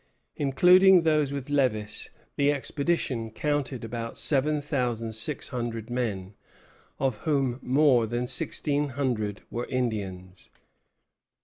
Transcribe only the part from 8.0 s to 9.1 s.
than sixteen